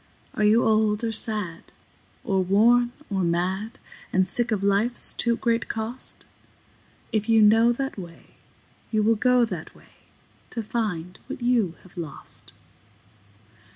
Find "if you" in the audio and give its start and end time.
7.11-7.39